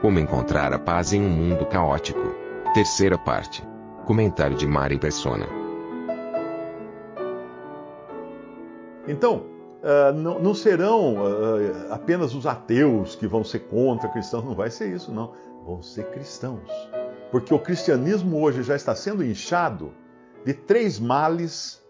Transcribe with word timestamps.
Como 0.00 0.20
encontrar 0.20 0.72
a 0.72 0.78
paz 0.78 1.12
em 1.12 1.20
um 1.20 1.28
mundo 1.28 1.66
caótico. 1.66 2.20
Terceira 2.72 3.18
parte. 3.18 3.66
Comentário 4.06 4.56
de 4.56 4.64
Mari 4.64 4.96
Persona. 4.96 5.44
Então, 9.08 9.46
uh, 9.82 10.12
não, 10.14 10.38
não, 10.38 10.54
serão 10.54 11.14
uh, 11.16 11.90
apenas 11.92 12.32
os 12.32 12.46
ateus 12.46 13.16
que 13.16 13.26
vão 13.26 13.42
ser 13.42 13.60
contra 13.60 14.08
cristãos, 14.08 14.44
não 14.44 14.54
vai 14.54 14.70
ser 14.70 14.94
isso, 14.94 15.10
não. 15.10 15.32
Vão 15.64 15.82
ser 15.82 16.08
cristãos. 16.10 16.70
Porque 17.32 17.52
o 17.52 17.58
cristianismo 17.58 18.40
hoje 18.40 18.62
já 18.62 18.76
está 18.76 18.94
sendo 18.94 19.24
inchado 19.24 19.92
de 20.44 20.54
três 20.54 21.00
males 21.00 21.82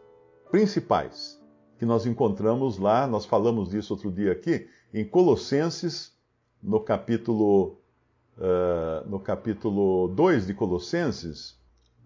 principais 0.50 1.38
que 1.78 1.84
nós 1.84 2.06
encontramos 2.06 2.78
lá, 2.78 3.06
nós 3.06 3.26
falamos 3.26 3.68
disso 3.68 3.92
outro 3.92 4.10
dia 4.10 4.32
aqui, 4.32 4.66
em 4.92 5.04
Colossenses, 5.04 6.16
no 6.62 6.80
capítulo, 6.80 7.77
uh, 8.38 9.08
no 9.08 9.20
capítulo 9.20 10.08
2 10.08 10.46
de 10.46 10.54
Colossenses, 10.54 11.56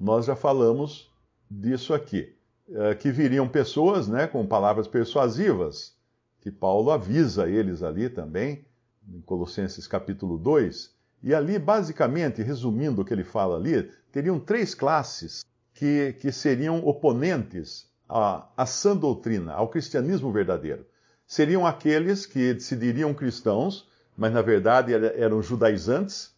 nós 0.01 0.27
já 0.27 0.35
falamos 0.35 1.11
disso 1.51 1.95
aqui. 1.95 2.35
Uh, 2.69 2.97
que 2.99 3.11
viriam 3.11 3.47
pessoas 3.47 4.09
né, 4.09 4.27
com 4.27 4.47
palavras 4.47 4.89
persuasivas, 4.89 5.95
que 6.41 6.51
Paulo 6.51 6.91
avisa 6.91 7.49
eles 7.49 7.83
ali 7.83 8.09
também, 8.09 8.65
em 9.09 9.21
Colossenses 9.21 9.87
capítulo 9.87 10.39
2. 10.39 10.95
E 11.23 11.35
ali, 11.35 11.59
basicamente, 11.59 12.43
resumindo 12.43 13.03
o 13.03 13.05
que 13.05 13.13
ele 13.13 13.25
fala 13.25 13.57
ali, 13.57 13.91
teriam 14.11 14.41
três 14.41 14.75
classes 14.75 15.45
que, 15.75 16.15
que 16.21 16.33
seriam 16.33 16.85
oponentes 16.87 17.91
à, 18.09 18.49
à 18.57 18.67
sã 18.67 18.97
doutrina, 18.97 19.53
ao 19.53 19.69
cristianismo 19.69 20.33
verdadeiro. 20.33 20.87
Seriam 21.27 21.67
aqueles 21.67 22.27
que 22.27 22.59
se 22.59 22.77
diriam 22.77 23.15
cristãos, 23.15 23.89
mas 24.17 24.33
na 24.33 24.43
verdade 24.43 24.93
eram 24.93 25.43
judaizantes, 25.43 26.35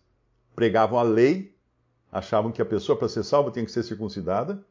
pregavam 0.55 0.99
a 0.99 1.03
lei, 1.03 1.55
achavam 2.11 2.53
que 2.53 2.63
a 2.63 2.67
pessoa 2.67 2.99
para 2.99 3.09
ser 3.09 3.25
salva 3.25 3.51
tinha 3.51 3.65
que 3.65 3.73
ser 3.73 3.83
circuncidada, 3.83 4.65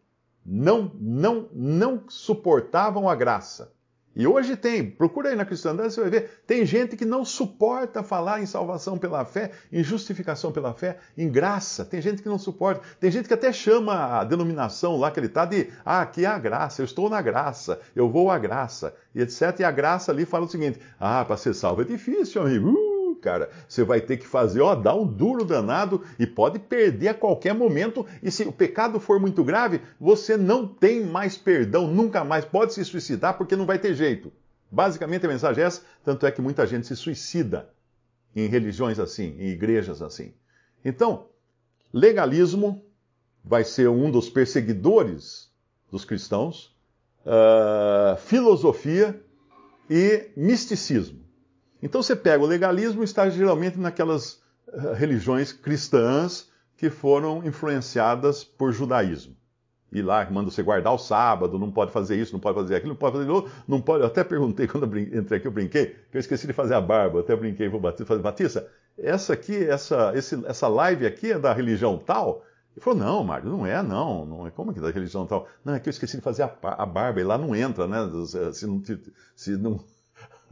não, 0.46 0.92
não, 1.00 1.50
não 1.54 2.04
suportavam 2.08 3.10
a 3.10 3.16
graça. 3.16 3.72
E 4.16 4.28
hoje 4.28 4.56
tem, 4.56 4.92
procura 4.92 5.30
aí 5.30 5.36
na 5.36 5.44
cristandade, 5.44 5.92
você 5.92 6.02
vai 6.02 6.10
ver, 6.10 6.44
tem 6.46 6.64
gente 6.66 6.96
que 6.96 7.04
não 7.04 7.26
suporta 7.26 8.04
falar 8.04 8.42
em 8.42 8.46
salvação 8.46 8.96
pela 8.96 9.26
fé, 9.26 9.52
em 9.72 9.84
justificação 9.84 10.52
pela 10.52 10.72
fé, 10.72 11.00
em 11.18 11.28
graça. 11.28 11.84
Tem 11.84 12.00
gente 12.00 12.22
que 12.22 12.30
não 12.30 12.38
suporta. 12.38 12.84
Tem 13.00 13.10
gente 13.10 13.28
que 13.28 13.34
até 13.34 13.52
chama 13.52 14.20
a 14.20 14.24
denominação 14.24 14.98
lá 14.98 15.10
que 15.10 15.20
ele 15.20 15.28
está 15.28 15.46
de, 15.46 15.70
ah, 15.84 16.02
aqui 16.02 16.26
é 16.26 16.28
a 16.28 16.38
graça, 16.38 16.82
eu 16.82 16.86
estou 16.86 17.10
na 17.10 17.22
graça, 17.24 17.80
eu 17.96 18.08
vou 18.08 18.30
à 18.30 18.38
graça, 18.38 18.96
e 19.16 19.22
etc. 19.22 19.60
E 19.60 19.64
a 19.64 19.72
graça 19.72 20.12
ali 20.12 20.26
fala 20.26 20.46
o 20.46 20.50
seguinte, 20.50 20.80
ah, 21.00 21.26
para 21.26 21.36
ser 21.36 21.56
salvo 21.56 21.82
é 21.82 21.86
difícil, 21.86 22.40
amigo. 22.40 22.70
Uh! 22.70 22.93
Cara. 23.24 23.50
Você 23.68 23.84
vai 23.84 24.02
ter 24.02 24.18
que 24.18 24.28
fazer, 24.28 24.60
ó, 24.60 24.76
dar 24.76 24.96
um 24.96 25.08
duro 25.08 25.46
danado 25.46 26.04
e 26.20 26.28
pode 26.28 26.60
perder 26.60 27.08
a 27.08 27.14
qualquer 27.14 27.54
momento. 27.54 28.06
E 28.22 28.30
se 28.30 28.44
o 28.44 28.52
pecado 28.52 29.00
for 29.00 29.20
muito 29.20 29.44
grave, 29.44 29.82
você 30.00 30.36
não 30.36 30.68
tem 30.68 31.06
mais 31.06 31.38
perdão, 31.38 31.88
nunca 31.88 32.24
mais 32.24 32.44
pode 32.44 32.74
se 32.74 32.84
suicidar 32.84 33.38
porque 33.38 33.56
não 33.56 33.66
vai 33.66 33.80
ter 33.80 33.96
jeito. 33.96 34.32
Basicamente 34.70 35.26
a 35.26 35.30
mensagem 35.30 35.64
é 35.64 35.68
essa, 35.68 35.82
tanto 36.04 36.26
é 36.26 36.32
que 36.32 36.42
muita 36.42 36.68
gente 36.68 36.86
se 36.86 36.96
suicida 36.96 37.70
em 38.36 38.48
religiões 38.48 39.00
assim, 39.00 39.36
em 39.40 39.48
igrejas 39.50 40.02
assim. 40.02 40.34
Então, 40.84 41.28
legalismo 41.94 42.84
vai 43.44 43.64
ser 43.64 43.88
um 43.88 44.12
dos 44.12 44.30
perseguidores 44.30 45.52
dos 45.92 46.04
cristãos, 46.04 46.76
uh, 47.26 48.18
filosofia 48.18 49.22
e 49.90 50.32
misticismo. 50.36 51.23
Então 51.84 52.02
você 52.02 52.16
pega 52.16 52.42
o 52.42 52.48
legalismo 52.48 53.04
está 53.04 53.30
geralmente 53.30 53.78
naquelas 53.78 54.42
uh, 54.70 54.94
religiões 54.96 55.52
cristãs 55.52 56.50
que 56.78 56.90
foram 56.90 57.46
influenciadas 57.46 58.42
por 58.42 58.72
judaísmo. 58.72 59.36
E 59.92 60.02
lá 60.02 60.28
manda 60.32 60.50
você 60.50 60.64
guardar 60.64 60.94
o 60.94 60.98
sábado, 60.98 61.60
não 61.60 61.70
pode 61.70 61.92
fazer 61.92 62.16
isso, 62.16 62.32
não 62.32 62.40
pode 62.40 62.56
fazer 62.56 62.76
aquilo, 62.76 62.94
não 62.94 62.98
pode 62.98 63.18
fazer 63.18 63.30
aquilo, 63.30 63.52
não 63.68 63.82
pode. 63.82 64.02
Eu 64.02 64.08
até 64.08 64.24
perguntei 64.24 64.66
quando 64.68 64.86
eu 64.86 65.20
entrei 65.20 65.38
aqui, 65.38 65.48
eu 65.48 65.52
brinquei, 65.52 65.88
que 66.10 66.18
eu 66.18 66.20
esqueci 66.20 66.48
de 66.48 66.54
fazer 66.54 66.74
a 66.74 66.82
barba, 66.82 67.18
eu 67.18 67.22
até 67.22 67.36
brinquei 67.36 67.68
vou 67.68 67.82
fazer 67.82 68.22
Batista, 68.22 68.66
essa 68.98 69.34
aqui, 69.34 69.56
essa, 69.56 70.14
esse, 70.16 70.42
essa 70.46 70.68
live 70.70 71.06
aqui 71.06 71.34
é 71.34 71.40
da 71.40 71.52
religião 71.52 71.98
tal? 71.98 72.46
Ele 72.76 72.84
falou, 72.84 73.00
não, 73.00 73.24
Mário, 73.24 73.50
não 73.50 73.68
é, 73.68 73.84
não, 73.84 74.26
não 74.26 74.48
é 74.48 74.52
como 74.52 74.74
que 74.74 74.80
é 74.80 74.82
da 74.82 74.90
religião 74.90 75.28
tal? 75.28 75.48
Não, 75.64 75.76
é 75.76 75.80
que 75.80 75.90
eu 75.90 75.92
esqueci 75.92 76.16
de 76.16 76.24
fazer 76.24 76.44
a, 76.44 76.56
a 76.64 76.86
barba, 76.86 77.20
e 77.20 77.24
lá 77.24 77.38
não 77.38 77.56
entra, 77.56 77.88
né? 77.88 77.98
Se 78.54 78.66
não, 78.66 78.82
se 79.36 79.58
não, 79.58 79.80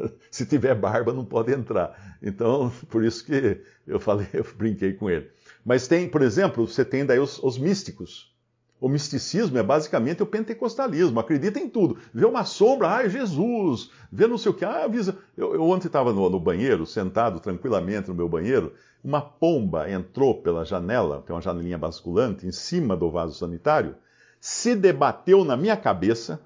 se 0.30 0.46
tiver 0.46 0.76
barba 0.76 1.14
não 1.14 1.26
pode 1.26 1.52
entrar. 1.52 2.18
Então, 2.22 2.72
por 2.90 3.04
isso 3.04 3.26
que 3.26 3.62
eu 3.88 4.00
falei, 4.00 4.28
eu 4.34 4.46
brinquei 4.58 4.94
com 4.94 5.10
ele. 5.10 5.30
Mas 5.66 5.88
tem, 5.88 6.08
por 6.08 6.22
exemplo, 6.22 6.68
você 6.68 6.84
tem 6.84 7.06
daí 7.06 7.20
os, 7.20 7.42
os 7.44 7.58
místicos. 7.58 8.32
O 8.80 8.90
misticismo 8.90 9.60
é 9.60 9.64
basicamente 9.64 10.24
o 10.24 10.26
pentecostalismo, 10.26 11.20
acredita 11.20 11.60
em 11.60 11.70
tudo. 11.70 12.00
Vê 12.12 12.26
uma 12.26 12.44
sombra, 12.44 12.96
ah, 12.96 13.06
é 13.06 13.10
Jesus. 13.10 13.92
Vê 14.12 14.26
não 14.26 14.40
sei 14.40 14.52
o 14.52 14.56
que, 14.56 14.66
ah, 14.66 14.86
avisa. 14.86 15.20
Eu, 15.38 15.54
eu 15.54 15.62
ontem 15.62 15.86
estava 15.86 16.12
no, 16.12 16.28
no, 16.28 16.40
banheiro, 16.40 16.88
sentado 16.88 17.40
tranquilamente 17.40 18.10
no 18.10 18.16
meu 18.16 18.28
banheiro, 18.28 18.74
uma 19.04 19.22
pomba 19.22 19.88
entrou 19.88 20.42
pela 20.42 20.66
janela, 20.66 21.24
tem 21.26 21.36
uma 21.36 21.42
janelinha 21.44 21.78
basculante, 21.78 22.48
em 22.48 22.52
cima 22.52 22.98
do 22.98 23.12
vaso 23.12 23.38
sanitário, 23.38 23.96
se 24.40 24.76
debateu 24.76 25.46
na 25.46 25.56
minha 25.56 25.78
cabeça, 25.78 26.42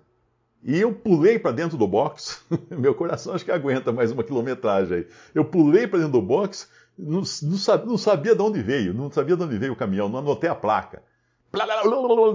e 0.65 0.81
eu 0.81 0.91
pulei 0.91 1.37
para 1.37 1.51
dentro 1.51 1.77
do 1.77 1.87
box, 1.87 2.41
meu 2.75 2.95
coração 2.95 3.35
acho 3.35 3.45
que 3.45 3.51
aguenta 3.51 3.91
mais 3.91 4.11
uma 4.11 4.23
quilometragem 4.23 4.97
aí. 4.97 5.07
Eu 5.33 5.45
pulei 5.45 5.85
para 5.85 5.99
dentro 5.99 6.13
do 6.13 6.21
box, 6.23 6.67
não, 6.97 7.19
não, 7.19 7.57
sabia, 7.57 7.85
não, 7.85 7.97
sabia 7.99 8.35
de 8.35 8.41
onde 8.41 8.63
veio, 8.63 8.91
não 8.91 9.11
sabia 9.11 9.37
de 9.37 9.43
onde 9.43 9.59
veio 9.59 9.73
o 9.73 9.75
caminhão, 9.75 10.09
não 10.09 10.17
anotei 10.17 10.49
a 10.49 10.55
placa. 10.55 11.03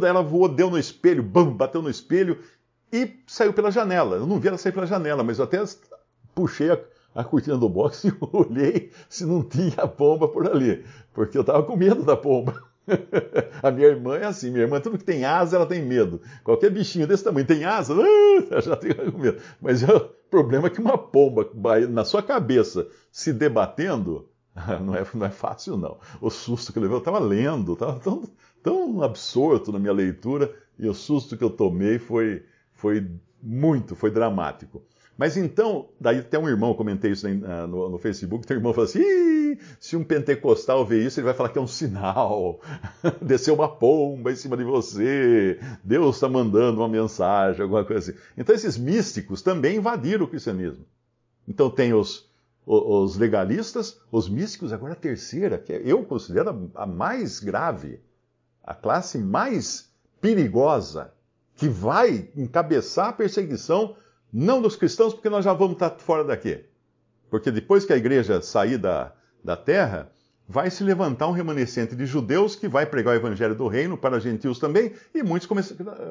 Ela 0.07 0.23
voou, 0.23 0.49
deu 0.49 0.71
no 0.71 0.79
espelho, 0.79 1.25
bam, 1.25 1.53
bateu 1.53 1.83
no 1.83 1.91
espelho 1.91 2.39
e 2.93 3.17
saiu 3.27 3.53
pela 3.53 3.73
janela. 3.73 4.17
Eu 4.17 4.27
não 4.29 4.39
vi 4.39 4.47
ela 4.47 4.57
sair 4.57 4.73
pela 4.73 4.87
janela, 4.87 5.25
mas 5.25 5.39
eu 5.39 5.45
até 5.45 5.61
puxei 6.33 6.71
a, 6.71 6.79
a 7.17 7.25
cortina 7.25 7.59
do 7.59 7.69
box 7.69 8.07
e 8.09 8.15
olhei 8.33 8.93
se 9.09 9.27
não 9.27 9.43
tinha 9.43 9.89
pomba 9.89 10.29
por 10.29 10.49
ali, 10.49 10.85
porque 11.13 11.37
eu 11.37 11.41
estava 11.41 11.65
com 11.65 11.77
medo 11.77 12.05
da 12.05 12.17
pomba. 12.17 12.70
a 13.63 13.71
minha 13.71 13.89
irmã 13.89 14.17
é 14.17 14.25
assim, 14.25 14.51
minha 14.51 14.65
irmã, 14.65 14.81
tudo 14.81 14.99
que 14.99 15.05
tem 15.05 15.25
asa, 15.25 15.57
ela 15.57 15.67
tem 15.67 15.83
medo. 15.83 16.21
Qualquer 16.43 16.71
bichinho 16.71 17.07
desse 17.07 17.25
tamanho 17.25 17.47
tem 17.47 17.65
asa, 17.65 17.95
ela 18.51 18.61
já 18.61 18.77
tem 18.77 18.91
medo. 19.19 19.41
Mas 19.61 19.83
o 19.83 20.01
problema 20.31 20.67
é 20.67 20.71
que 20.71 20.81
uma 20.81 20.99
pomba 20.99 21.49
na 21.89 22.05
sua 22.05 22.23
cabeça 22.23 22.87
se 23.11 23.33
debatendo, 23.33 24.29
não 24.83 24.95
é, 24.95 25.05
não 25.15 25.27
é 25.27 25.31
fácil, 25.31 25.77
não. 25.77 25.99
O 26.21 26.31
susto 26.31 26.73
que 26.73 26.79
eu 26.79 26.83
levei, 26.83 26.97
eu 26.97 27.01
estava 27.01 27.19
lendo, 27.19 27.75
estava 27.75 27.99
tão, 28.01 28.23
tão 28.63 29.03
absorto 29.03 29.73
na 29.73 29.79
minha 29.79 29.93
leitura, 29.93 30.53
e 30.79 30.89
o 30.89 30.95
susto 30.95 31.37
que 31.37 31.45
eu 31.45 31.51
tomei 31.51 31.99
foi, 31.99 32.45
foi 32.73 33.11
muito, 33.43 33.95
foi 33.95 34.11
dramático. 34.11 34.83
Mas 35.17 35.37
então, 35.37 35.91
daí 36.01 36.21
até 36.21 36.39
um 36.39 36.49
irmão, 36.49 36.73
comentei 36.73 37.13
isso 37.13 37.29
no, 37.29 37.91
no 37.91 37.99
Facebook, 37.99 38.47
tem 38.47 38.57
um 38.57 38.61
irmão 38.61 38.73
falou 38.73 38.89
assim, 38.89 39.01
se 39.79 39.97
um 39.97 40.05
pentecostal 40.05 40.85
ver 40.85 41.05
isso, 41.05 41.21
ele 41.21 41.27
vai 41.27 41.35
falar 41.35 41.49
que 41.49 41.59
é 41.59 41.63
um 41.63 41.67
sinal, 41.67 42.61
desceu 43.23 43.55
uma 43.55 43.69
pomba 43.69 44.33
em 44.33 44.37
cima 44.37 44.57
de 44.57 44.65
você, 44.65 45.59
Deus 45.83 46.17
está 46.17 46.29
mandando 46.29 46.81
uma 46.81 46.89
mensagem, 46.89 47.63
alguma 47.63 47.85
coisa 47.85 48.11
assim. 48.11 48.21
Então 48.37 48.55
esses 48.55 48.77
místicos 48.77 49.43
também 49.43 49.77
invadiram 49.77 50.25
o 50.25 50.29
cristianismo. 50.29 50.85
Então 51.47 51.71
tem 51.71 51.93
os, 51.93 52.29
os 52.67 53.17
legalistas, 53.17 54.01
os 54.11 54.29
místicos, 54.29 54.73
agora 54.73 54.93
a 54.93 54.97
terceira, 54.97 55.59
que 55.59 55.73
eu 55.73 56.05
considero 56.05 56.71
a 56.75 56.87
mais 56.87 57.41
grave, 57.41 58.01
a 58.63 58.75
classe 58.75 59.19
mais 59.19 59.91
perigosa, 60.21 61.13
que 61.57 61.69
vai 61.69 62.29
encabeçar 62.37 63.09
a 63.09 63.13
perseguição 63.13 63.97
não 64.33 64.63
dos 64.63 64.77
cristãos, 64.77 65.13
porque 65.13 65.29
nós 65.29 65.45
já 65.45 65.53
vamos 65.53 65.75
estar 65.75 65.91
fora 65.99 66.25
daqui. 66.25 66.65
Porque 67.29 67.51
depois 67.51 67.85
que 67.85 67.93
a 67.93 67.97
igreja 67.97 68.41
sair 68.41 68.79
da, 68.79 69.13
da 69.43 69.57
terra, 69.57 70.11
vai 70.49 70.71
se 70.71 70.83
levantar 70.83 71.29
um 71.29 71.33
remanescente 71.33 71.95
de 71.95 72.05
judeus 72.05 72.57
que 72.57 72.67
vai 72.67 72.85
pregar 72.85 73.15
o 73.15 73.17
evangelho 73.17 73.55
do 73.55 73.69
reino 73.69 73.97
para 73.97 74.19
gentios 74.19 74.59
também, 74.59 74.93
e 75.15 75.23
muitos 75.23 75.47
come 75.47 75.63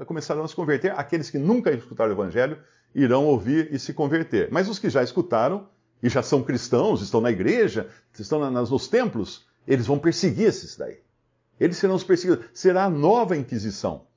começarão 0.05 0.43
a 0.43 0.47
se 0.47 0.55
converter, 0.55 0.97
aqueles 0.97 1.29
que 1.29 1.37
nunca 1.37 1.71
escutaram 1.71 2.11
o 2.11 2.15
evangelho 2.15 2.57
irão 2.95 3.25
ouvir 3.25 3.67
e 3.73 3.77
se 3.77 3.93
converter. 3.93 4.47
Mas 4.51 4.69
os 4.69 4.79
que 4.79 4.89
já 4.89 5.03
escutaram 5.03 5.67
e 6.01 6.09
já 6.09 6.23
são 6.23 6.41
cristãos, 6.41 7.01
estão 7.01 7.19
na 7.19 7.29
igreja, 7.29 7.89
estão 8.17 8.49
nas, 8.49 8.69
nos 8.69 8.87
templos, 8.87 9.45
eles 9.67 9.85
vão 9.85 9.99
perseguir 9.99 10.47
esses 10.47 10.77
daí. 10.77 10.99
Eles 11.59 11.77
serão 11.77 11.95
os 11.95 12.03
perseguidos. 12.03 12.45
Será 12.53 12.85
a 12.85 12.89
nova 12.89 13.35
Inquisição. 13.35 14.07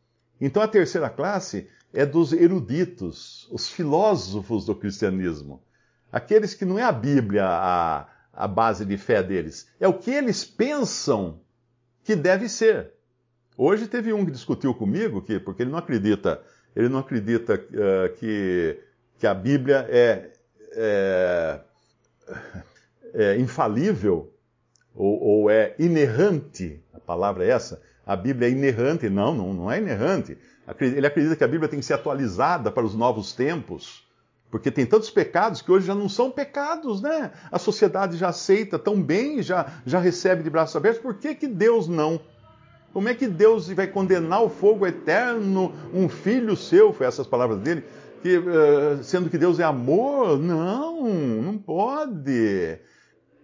Então 0.41 0.63
a 0.63 0.69
terceira 0.69 1.11
classe 1.11 1.69
é 1.93 2.07
dos 2.07 2.33
eruditos, 2.33 3.49
os 3.51 3.69
filósofos 3.69 4.65
do 4.65 4.75
cristianismo. 4.75 5.63
Aqueles 6.11 6.55
que 6.55 6.65
não 6.65 6.79
é 6.79 6.83
a 6.83 6.93
Bíblia 6.93 7.45
a, 7.45 8.07
a 8.33 8.49
base 8.49 8.85
de 8.85 8.97
fé 8.97 9.23
deles, 9.23 9.69
é 9.79 9.87
o 9.87 9.95
que 9.95 10.11
eles 10.11 10.45
pensam 10.45 11.41
que 12.03 12.17
deve 12.17 12.49
ser. 12.49 12.93
Hoje 13.57 13.87
teve 13.87 14.13
um 14.13 14.25
que 14.25 14.31
discutiu 14.31 14.75
comigo, 14.75 15.21
que, 15.21 15.39
porque 15.39 15.63
ele 15.63 15.71
não 15.71 15.79
acredita, 15.79 16.41
ele 16.75 16.89
não 16.89 17.01
acredita 17.01 17.55
uh, 17.55 18.17
que, 18.17 18.79
que 19.19 19.27
a 19.27 19.35
Bíblia 19.35 19.87
é, 19.91 20.31
é, 20.73 21.61
é 23.15 23.39
infalível 23.39 24.33
ou, 24.95 25.23
ou, 25.23 25.51
é 25.51 25.75
inerrante. 25.79 26.83
A 26.93 27.01
palavra 27.01 27.45
é 27.45 27.51
essa. 27.51 27.81
A 28.07 28.17
Bíblia 28.17 28.49
é 28.49 28.53
inerrante. 28.53 29.09
Não, 29.09 29.35
não, 29.35 29.53
não 29.53 29.71
é 29.71 29.79
inerrante. 29.79 30.37
Ele 30.81 31.07
acredita 31.07 31.37
que 31.37 31.45
a 31.45 31.49
Bíblia 31.49 31.69
tem 31.69 31.79
que 31.79 31.85
ser 31.85 31.95
atualizada 31.95 32.71
para 32.71 32.85
os 32.85 32.95
novos 32.95 33.33
tempos. 33.33 34.07
Porque 34.53 34.71
tem 34.71 34.85
tantos 34.85 35.09
pecados 35.09 35.63
que 35.63 35.73
hoje 35.73 35.87
já 35.87 35.95
não 35.95 36.11
são 36.11 36.31
pecados, 36.31 37.01
né? 37.01 37.33
A 37.51 37.59
sociedade 37.59 38.19
já 38.19 38.29
aceita 38.29 38.79
tão 38.79 39.03
bem, 39.03 39.43
já, 39.43 39.67
já 39.87 39.99
recebe 39.99 40.43
de 40.43 40.51
braços 40.51 40.77
abertos. 40.77 41.01
Por 41.01 41.15
que, 41.15 41.35
que 41.35 41.49
Deus 41.49 41.89
não? 41.89 42.21
Como 42.93 43.09
é 43.09 43.15
que 43.15 43.27
Deus 43.27 43.69
vai 43.69 43.87
condenar 43.87 44.43
o 44.43 44.51
fogo 44.51 44.87
eterno 44.87 45.73
um 45.95 46.07
filho 46.07 46.55
seu? 46.55 46.93
Foi 46.93 47.07
essas 47.07 47.27
palavras 47.27 47.61
dele. 47.61 47.83
Que, 48.21 48.37
uh, 48.37 49.03
sendo 49.03 49.31
que 49.31 49.39
Deus 49.39 49.59
é 49.59 49.65
amor? 49.65 50.39
Não, 50.39 51.03
não 51.03 51.57
pode. 51.57 52.79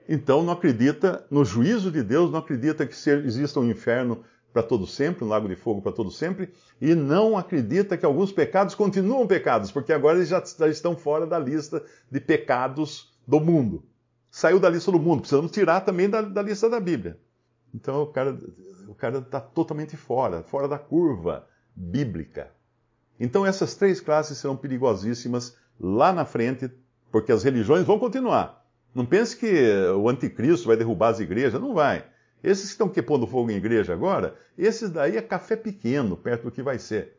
Então 0.07 0.43
não 0.43 0.53
acredita 0.53 1.25
no 1.31 1.43
juízo 1.43 1.91
de 1.91 2.03
Deus, 2.03 2.31
não 2.31 2.41
acredita 2.41 2.87
que 2.87 2.95
exista 3.11 3.59
um 3.59 3.71
inferno 3.71 4.23
para 4.53 4.63
todo 4.63 4.87
sempre, 4.87 5.25
um 5.25 5.29
lago 5.29 5.49
de 5.49 5.57
fogo 5.57 5.83
para 5.83 5.93
todo 5.93 6.11
sempre, 6.11 6.53
e 6.81 6.95
não 6.95 7.37
acredita 7.37 7.97
que 7.97 8.07
alguns 8.07 8.33
pecados 8.33 8.75
continuam 8.75 9.27
pecados, 9.27 9.71
porque 9.71 9.93
agora 9.93 10.17
eles 10.17 10.29
já, 10.29 10.43
estão 10.69 10.97
fora 10.97 11.27
da 11.27 11.39
lista 11.39 11.83
de 12.11 12.21
pecados 12.21 13.13
do 13.27 13.41
mundo. 13.41 13.85
Saiu 14.31 14.59
da 14.59 14.69
lista 14.69 14.91
do 14.91 14.99
mundo, 14.99 15.21
precisamos 15.21 15.51
tirar 15.51 15.83
também 15.83 16.09
da, 16.09 16.23
da 16.23 16.43
lista 16.43 16.69
da 16.69 16.81
Bíblia. 16.81 17.19
Então 17.75 18.03
o 18.03 18.07
cara 18.07 18.39
o 18.89 18.95
cara 18.95 19.19
está 19.19 19.41
totalmente 19.41 19.97
fora, 19.97 20.43
fora 20.43 20.67
da 20.67 20.79
curva 20.79 21.47
bíblica. 21.77 22.51
Então 23.21 23.45
essas 23.45 23.75
três 23.75 24.01
classes 24.01 24.39
serão 24.39 24.57
perigosíssimas 24.57 25.57
lá 25.79 26.13
na 26.13 26.25
frente, 26.25 26.71
porque 27.11 27.31
as 27.31 27.43
religiões 27.45 27.85
vão 27.85 27.99
continuar. 27.99 28.65
Não 28.95 29.05
pense 29.05 29.37
que 29.37 29.71
o 29.95 30.09
anticristo 30.09 30.67
vai 30.67 30.77
derrubar 30.77 31.09
as 31.09 31.21
igrejas, 31.21 31.61
não 31.61 31.75
vai. 31.75 32.05
Esses 32.43 32.67
que 32.67 32.71
estão 32.73 32.89
queimando 32.89 33.27
fogo 33.27 33.51
em 33.51 33.57
igreja 33.57 33.93
agora, 33.93 34.37
esses 34.57 34.91
daí 34.91 35.17
é 35.17 35.23
café 35.23 35.57
pequeno, 35.57 36.17
perto 36.17 36.45
do 36.45 36.51
que 36.51 36.63
vai 36.63 36.79
ser. 36.79 37.19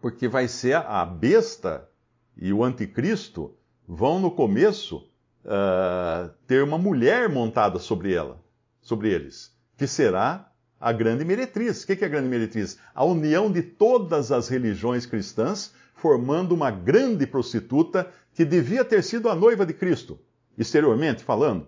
Porque 0.00 0.28
vai 0.28 0.46
ser 0.48 0.76
a 0.76 1.04
besta 1.04 1.88
e 2.36 2.52
o 2.52 2.62
anticristo 2.62 3.54
vão 3.86 4.20
no 4.20 4.30
começo 4.30 5.08
uh, 5.44 6.30
ter 6.46 6.62
uma 6.62 6.78
mulher 6.78 7.28
montada 7.28 7.78
sobre 7.78 8.12
ela, 8.12 8.40
sobre 8.80 9.10
eles, 9.10 9.54
que 9.76 9.86
será 9.86 10.50
a 10.80 10.92
grande 10.92 11.24
meretriz. 11.24 11.82
O 11.82 11.86
que 11.86 12.02
é 12.02 12.06
a 12.06 12.10
grande 12.10 12.28
meretriz? 12.28 12.78
A 12.94 13.04
união 13.04 13.50
de 13.50 13.62
todas 13.62 14.32
as 14.32 14.48
religiões 14.48 15.06
cristãs, 15.06 15.74
formando 15.94 16.52
uma 16.52 16.70
grande 16.70 17.26
prostituta 17.26 18.10
que 18.34 18.44
devia 18.44 18.84
ter 18.84 19.02
sido 19.02 19.28
a 19.28 19.34
noiva 19.34 19.66
de 19.66 19.74
Cristo, 19.74 20.18
exteriormente 20.56 21.22
falando 21.22 21.66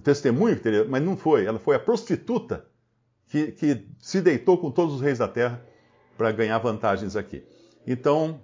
o 0.00 0.02
testemunho 0.02 0.56
que 0.56 0.62
teria, 0.62 0.84
mas 0.86 1.02
não 1.02 1.14
foi. 1.14 1.44
Ela 1.44 1.58
foi 1.58 1.76
a 1.76 1.78
prostituta 1.78 2.64
que, 3.28 3.52
que 3.52 3.86
se 3.98 4.22
deitou 4.22 4.56
com 4.56 4.70
todos 4.70 4.94
os 4.94 5.00
reis 5.02 5.18
da 5.18 5.28
terra 5.28 5.62
para 6.16 6.32
ganhar 6.32 6.56
vantagens 6.58 7.16
aqui. 7.16 7.44
Então, 7.86 8.40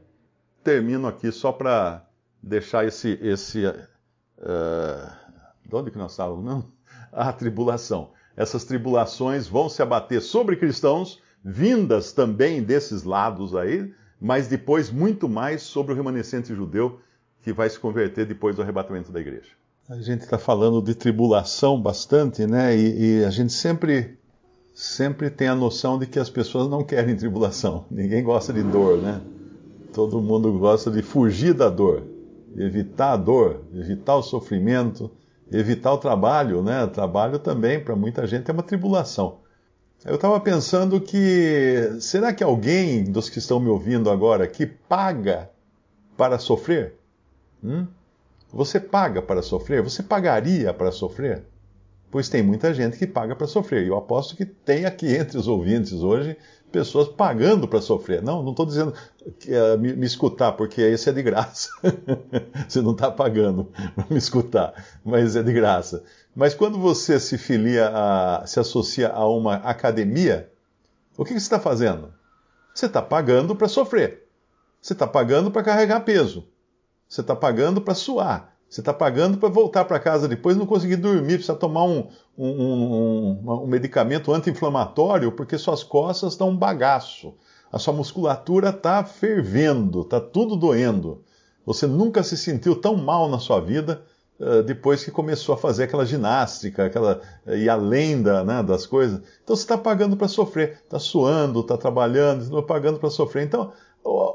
termino 0.62 1.08
aqui 1.08 1.32
só 1.32 1.50
para 1.50 2.06
deixar 2.42 2.86
esse. 2.86 3.18
esse 3.22 3.66
uh, 3.66 5.16
de 5.64 5.74
onde 5.74 5.90
que 5.90 5.98
nós 5.98 6.10
estávamos? 6.10 6.44
Não? 6.44 6.70
A 7.10 7.32
tribulação. 7.32 8.12
Essas 8.36 8.64
tribulações 8.64 9.48
vão 9.48 9.70
se 9.70 9.80
abater 9.80 10.20
sobre 10.20 10.56
cristãos, 10.56 11.22
vindas 11.42 12.12
também 12.12 12.62
desses 12.62 13.02
lados 13.02 13.56
aí, 13.56 13.94
mas 14.20 14.46
depois 14.46 14.90
muito 14.90 15.26
mais 15.26 15.62
sobre 15.62 15.94
o 15.94 15.96
remanescente 15.96 16.54
judeu 16.54 17.00
que 17.40 17.50
vai 17.50 17.70
se 17.70 17.80
converter 17.80 18.26
depois 18.26 18.56
do 18.56 18.60
arrebatamento 18.60 19.10
da 19.10 19.20
igreja. 19.20 19.52
A 19.88 20.00
gente 20.00 20.22
está 20.22 20.36
falando 20.36 20.82
de 20.82 20.96
tribulação 20.96 21.80
bastante, 21.80 22.44
né? 22.44 22.76
E, 22.76 23.20
e, 23.20 23.24
a 23.24 23.30
gente 23.30 23.52
sempre, 23.52 24.18
sempre 24.74 25.30
tem 25.30 25.46
a 25.46 25.54
noção 25.54 25.96
de 25.96 26.06
que 26.06 26.18
as 26.18 26.28
pessoas 26.28 26.68
não 26.68 26.82
querem 26.82 27.14
tribulação. 27.14 27.84
Ninguém 27.88 28.24
gosta 28.24 28.52
de 28.52 28.64
dor, 28.64 28.98
né? 28.98 29.20
Todo 29.94 30.20
mundo 30.20 30.58
gosta 30.58 30.90
de 30.90 31.02
fugir 31.02 31.54
da 31.54 31.68
dor, 31.68 32.02
evitar 32.56 33.12
a 33.12 33.16
dor, 33.16 33.62
evitar 33.72 34.16
o 34.16 34.22
sofrimento, 34.22 35.08
evitar 35.52 35.92
o 35.92 35.98
trabalho, 35.98 36.64
né? 36.64 36.82
O 36.82 36.88
trabalho 36.88 37.38
também, 37.38 37.78
para 37.78 37.94
muita 37.94 38.26
gente, 38.26 38.50
é 38.50 38.52
uma 38.52 38.64
tribulação. 38.64 39.38
Eu 40.04 40.16
estava 40.16 40.40
pensando 40.40 41.00
que 41.00 41.96
será 42.00 42.32
que 42.32 42.42
alguém 42.42 43.04
dos 43.04 43.30
que 43.30 43.38
estão 43.38 43.60
me 43.60 43.68
ouvindo 43.68 44.10
agora 44.10 44.48
que 44.48 44.66
paga 44.66 45.48
para 46.16 46.40
sofrer? 46.40 46.96
Hum? 47.62 47.86
Você 48.52 48.78
paga 48.80 49.20
para 49.20 49.42
sofrer? 49.42 49.82
Você 49.82 50.02
pagaria 50.02 50.72
para 50.72 50.92
sofrer? 50.92 51.44
Pois 52.10 52.28
tem 52.28 52.42
muita 52.42 52.72
gente 52.72 52.96
que 52.96 53.06
paga 53.06 53.34
para 53.34 53.46
sofrer. 53.46 53.84
E 53.84 53.88
eu 53.88 53.96
aposto 53.96 54.36
que 54.36 54.46
tem 54.46 54.84
aqui 54.84 55.14
entre 55.14 55.36
os 55.36 55.48
ouvintes 55.48 55.92
hoje 55.92 56.36
pessoas 56.70 57.08
pagando 57.08 57.66
para 57.66 57.80
sofrer. 57.80 58.22
Não, 58.22 58.42
não 58.42 58.50
estou 58.50 58.66
dizendo 58.66 58.92
que, 59.38 59.50
uh, 59.50 59.78
me, 59.78 59.94
me, 59.94 60.06
escutar, 60.06 60.52
porque 60.52 60.80
esse 60.80 61.08
é 61.08 61.12
de 61.12 61.22
graça. 61.22 61.70
você 62.68 62.82
não 62.82 62.92
está 62.92 63.10
pagando 63.10 63.64
para 63.94 64.06
me 64.10 64.18
escutar, 64.18 64.74
mas 65.04 65.36
é 65.36 65.42
de 65.42 65.52
graça. 65.52 66.02
Mas 66.34 66.54
quando 66.54 66.78
você 66.78 67.18
se 67.18 67.38
filia, 67.38 67.90
a, 67.92 68.46
se 68.46 68.60
associa 68.60 69.08
a 69.08 69.26
uma 69.26 69.54
academia, 69.56 70.50
o 71.16 71.24
que, 71.24 71.32
que 71.32 71.40
você 71.40 71.46
está 71.46 71.58
fazendo? 71.58 72.12
Você 72.74 72.86
está 72.86 73.00
pagando 73.00 73.56
para 73.56 73.68
sofrer. 73.68 74.26
Você 74.80 74.92
está 74.92 75.06
pagando 75.06 75.50
para 75.50 75.62
carregar 75.62 76.00
peso. 76.00 76.46
Você 77.08 77.20
está 77.20 77.34
pagando 77.34 77.80
para 77.80 77.94
suar. 77.94 78.56
Você 78.68 78.80
está 78.80 78.92
pagando 78.92 79.38
para 79.38 79.48
voltar 79.48 79.84
para 79.84 80.00
casa 80.00 80.26
depois 80.26 80.56
não 80.56 80.66
conseguir 80.66 80.96
dormir, 80.96 81.34
precisa 81.34 81.54
tomar 81.54 81.84
um, 81.84 82.08
um, 82.36 82.48
um, 83.44 83.62
um 83.62 83.66
medicamento 83.66 84.32
anti-inflamatório 84.32 85.30
porque 85.30 85.56
suas 85.56 85.84
costas 85.84 86.32
estão 86.32 86.50
um 86.50 86.56
bagaço. 86.56 87.34
A 87.72 87.78
sua 87.78 87.94
musculatura 87.94 88.70
está 88.70 89.04
fervendo, 89.04 90.02
está 90.02 90.20
tudo 90.20 90.56
doendo. 90.56 91.22
Você 91.64 91.86
nunca 91.86 92.22
se 92.22 92.36
sentiu 92.36 92.76
tão 92.76 92.96
mal 92.96 93.28
na 93.28 93.38
sua 93.38 93.60
vida 93.60 94.02
uh, 94.40 94.62
depois 94.62 95.04
que 95.04 95.10
começou 95.10 95.54
a 95.54 95.58
fazer 95.58 95.84
aquela 95.84 96.04
ginástica, 96.04 96.86
aquela 96.86 97.20
uh, 97.46 97.54
ir 97.54 97.68
além 97.68 98.20
da, 98.22 98.44
né, 98.44 98.62
das 98.62 98.84
coisas. 98.84 99.20
Então 99.42 99.54
você 99.54 99.62
está 99.62 99.78
pagando 99.78 100.16
para 100.16 100.28
sofrer, 100.28 100.80
está 100.84 100.98
suando, 100.98 101.60
está 101.60 101.76
trabalhando, 101.76 102.42
está 102.42 102.62
pagando 102.62 102.98
para 102.98 103.10
sofrer. 103.10 103.44
Então 103.44 103.72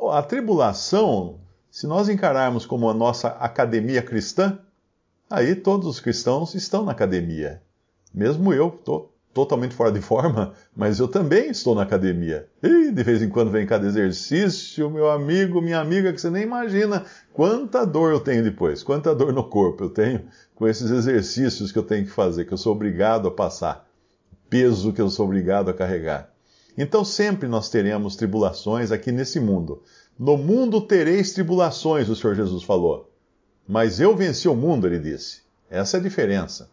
a, 0.10 0.20
a 0.20 0.24
tribulação 0.24 1.40
se 1.72 1.88
nós 1.88 2.10
encararmos 2.10 2.66
como 2.66 2.90
a 2.90 2.94
nossa 2.94 3.30
academia 3.30 4.02
cristã, 4.02 4.60
aí 5.30 5.56
todos 5.56 5.88
os 5.88 6.02
cristãos 6.02 6.54
estão 6.54 6.84
na 6.84 6.92
academia. 6.92 7.62
Mesmo 8.14 8.54
eu, 8.54 8.68
estou 8.68 9.12
totalmente 9.34 9.74
fora 9.74 9.90
de 9.90 10.02
forma, 10.02 10.54
mas 10.76 11.00
eu 11.00 11.08
também 11.08 11.50
estou 11.50 11.74
na 11.74 11.84
academia. 11.84 12.46
E 12.62 12.92
de 12.92 13.04
vez 13.04 13.22
em 13.22 13.30
quando 13.30 13.50
vem 13.50 13.66
cada 13.66 13.88
exercício, 13.88 14.90
meu 14.90 15.10
amigo, 15.10 15.62
minha 15.62 15.80
amiga, 15.80 16.12
que 16.12 16.20
você 16.20 16.30
nem 16.30 16.44
imagina 16.44 17.06
quanta 17.32 17.86
dor 17.86 18.12
eu 18.12 18.20
tenho 18.20 18.44
depois, 18.44 18.84
quanta 18.84 19.16
dor 19.16 19.32
no 19.32 19.46
corpo 19.46 19.86
eu 19.86 19.90
tenho 19.90 20.26
com 20.54 20.68
esses 20.68 20.92
exercícios 20.92 21.72
que 21.72 21.80
eu 21.80 21.84
tenho 21.84 22.04
que 22.04 22.12
fazer, 22.12 22.44
que 22.44 22.54
eu 22.54 22.58
sou 22.58 22.76
obrigado 22.76 23.30
a 23.30 23.32
passar, 23.32 23.88
peso 24.50 24.92
que 24.92 25.02
eu 25.02 25.10
sou 25.10 25.26
obrigado 25.26 25.70
a 25.70 25.74
carregar. 25.74 26.30
Então 26.78 27.06
sempre 27.06 27.48
nós 27.48 27.70
teremos 27.70 28.18
tribulações 28.18 28.92
aqui 28.92 29.12
nesse 29.12 29.40
mundo. 29.40 29.82
No 30.22 30.38
mundo 30.38 30.80
tereis 30.82 31.34
tribulações, 31.34 32.08
o 32.08 32.16
Senhor 32.16 32.36
Jesus 32.36 32.62
falou. 32.62 33.12
Mas 33.68 34.00
eu 34.00 34.16
venci 34.16 34.48
o 34.48 34.56
mundo, 34.56 34.86
ele 34.86 35.00
disse. 35.00 35.42
Essa 35.68 35.98
é 35.98 36.00
a 36.00 36.04
diferença. 36.04 36.70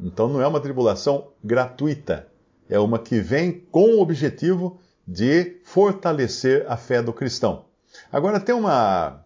Então 0.00 0.28
não 0.28 0.42
é 0.42 0.46
uma 0.48 0.58
tribulação 0.58 1.28
gratuita. 1.44 2.26
É 2.68 2.80
uma 2.80 2.98
que 2.98 3.20
vem 3.20 3.64
com 3.70 3.94
o 3.94 4.00
objetivo 4.00 4.80
de 5.06 5.60
fortalecer 5.62 6.64
a 6.68 6.76
fé 6.76 7.00
do 7.00 7.12
cristão. 7.12 7.66
Agora 8.10 8.40
tem 8.40 8.56
uma, 8.56 9.24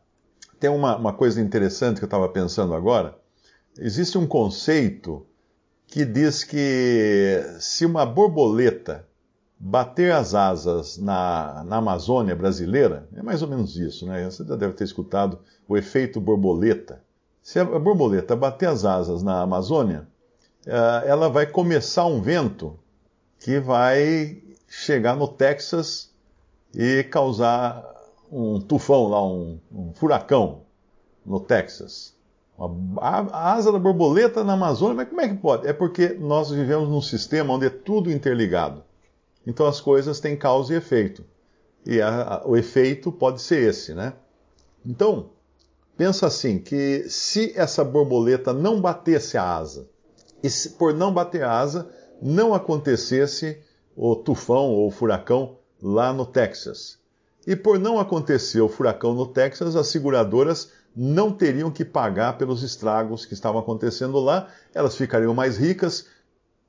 tem 0.60 0.68
uma, 0.68 0.98
uma 0.98 1.14
coisa 1.14 1.40
interessante 1.40 1.96
que 1.96 2.04
eu 2.04 2.08
estava 2.08 2.28
pensando 2.28 2.74
agora. 2.74 3.16
Existe 3.78 4.18
um 4.18 4.26
conceito 4.26 5.24
que 5.86 6.04
diz 6.04 6.44
que 6.44 7.42
se 7.60 7.86
uma 7.86 8.04
borboleta 8.04 9.08
bater 9.58 10.12
as 10.12 10.34
asas 10.34 10.98
na, 10.98 11.64
na 11.64 11.76
Amazônia 11.76 12.34
brasileira 12.34 13.08
é 13.16 13.22
mais 13.22 13.42
ou 13.42 13.48
menos 13.48 13.76
isso, 13.76 14.06
né? 14.06 14.24
Você 14.24 14.44
já 14.44 14.56
deve 14.56 14.74
ter 14.74 14.84
escutado 14.84 15.38
o 15.68 15.76
efeito 15.76 16.20
borboleta. 16.20 17.02
Se 17.42 17.58
a 17.58 17.64
borboleta 17.64 18.34
bater 18.34 18.68
as 18.68 18.84
asas 18.84 19.22
na 19.22 19.42
Amazônia, 19.42 20.06
eh, 20.66 21.04
ela 21.06 21.28
vai 21.28 21.46
começar 21.46 22.06
um 22.06 22.20
vento 22.20 22.78
que 23.38 23.60
vai 23.60 24.42
chegar 24.66 25.16
no 25.16 25.28
Texas 25.28 26.10
e 26.74 27.04
causar 27.04 27.84
um 28.32 28.60
tufão 28.60 29.08
lá, 29.08 29.24
um, 29.24 29.60
um 29.72 29.92
furacão 29.94 30.62
no 31.24 31.38
Texas. 31.38 32.14
A, 32.58 33.20
a, 33.20 33.52
asa 33.54 33.70
da 33.70 33.78
borboleta 33.78 34.42
na 34.42 34.54
Amazônia, 34.54 34.94
mas 34.94 35.08
como 35.08 35.20
é 35.20 35.28
que 35.28 35.34
pode? 35.34 35.66
É 35.66 35.72
porque 35.72 36.08
nós 36.10 36.50
vivemos 36.50 36.88
num 36.88 37.00
sistema 37.00 37.54
onde 37.54 37.66
é 37.66 37.70
tudo 37.70 38.10
interligado. 38.10 38.82
Então 39.46 39.66
as 39.66 39.80
coisas 39.80 40.20
têm 40.20 40.36
causa 40.36 40.72
e 40.72 40.76
efeito. 40.76 41.24
E 41.86 42.00
a, 42.00 42.42
o 42.44 42.56
efeito 42.56 43.12
pode 43.12 43.42
ser 43.42 43.68
esse, 43.68 43.94
né? 43.94 44.14
Então, 44.84 45.30
pensa 45.96 46.26
assim, 46.26 46.58
que 46.58 47.04
se 47.08 47.52
essa 47.56 47.84
borboleta 47.84 48.52
não 48.52 48.80
batesse 48.80 49.36
a 49.36 49.56
asa, 49.56 49.88
e 50.42 50.50
se, 50.50 50.70
por 50.70 50.92
não 50.92 51.12
bater 51.12 51.42
a 51.42 51.58
asa, 51.58 51.88
não 52.20 52.54
acontecesse 52.54 53.58
o 53.96 54.16
tufão 54.16 54.70
ou 54.70 54.88
o 54.88 54.90
furacão 54.90 55.58
lá 55.82 56.12
no 56.12 56.26
Texas. 56.26 56.98
E 57.46 57.54
por 57.54 57.78
não 57.78 57.98
acontecer 57.98 58.60
o 58.60 58.68
furacão 58.68 59.14
no 59.14 59.26
Texas, 59.26 59.76
as 59.76 59.88
seguradoras 59.88 60.70
não 60.96 61.32
teriam 61.32 61.70
que 61.70 61.84
pagar 61.84 62.38
pelos 62.38 62.62
estragos 62.62 63.26
que 63.26 63.34
estavam 63.34 63.60
acontecendo 63.60 64.18
lá, 64.20 64.48
elas 64.72 64.96
ficariam 64.96 65.34
mais 65.34 65.58
ricas, 65.58 66.06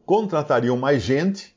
contratariam 0.06 0.76
mais 0.76 1.02
gente, 1.02 1.55